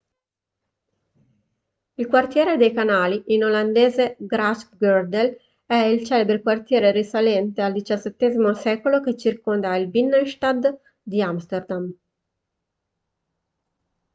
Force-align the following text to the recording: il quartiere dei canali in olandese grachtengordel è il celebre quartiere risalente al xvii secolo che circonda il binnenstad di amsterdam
il 1.93 2.07
quartiere 2.07 2.57
dei 2.57 2.73
canali 2.73 3.21
in 3.35 3.43
olandese 3.43 4.15
grachtengordel 4.17 5.37
è 5.67 5.75
il 5.75 6.03
celebre 6.03 6.41
quartiere 6.41 6.89
risalente 6.91 7.61
al 7.61 7.79
xvii 7.79 8.55
secolo 8.55 8.99
che 9.01 9.15
circonda 9.15 9.75
il 9.75 9.89
binnenstad 9.89 10.75
di 11.03 11.21
amsterdam 11.21 11.93